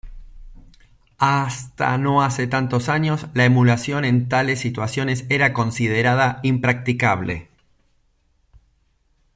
Hasta 1.19 1.95
no 1.99 2.23
hace 2.23 2.47
tantos 2.47 2.89
años, 2.89 3.27
la 3.35 3.45
emulación 3.45 4.03
en 4.03 4.29
tales 4.29 4.57
situaciones 4.59 5.25
era 5.29 5.53
considerada 5.53 6.39
impracticable. 6.41 7.49